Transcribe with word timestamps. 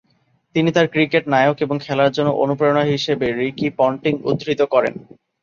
তিনি 0.55 0.69
তার 0.71 0.87
ক্রিকেট 0.93 1.23
নায়ক 1.27 1.57
এবং 1.61 1.75
খেলার 1.85 2.11
জন্য 2.11 2.29
অনুপ্রেরণা 2.43 2.83
হিসেবে 2.93 3.25
রিকি 3.39 3.67
পন্টিং 3.79 4.13
উদ্ধৃত 4.29 4.61
করেন। 4.73 4.93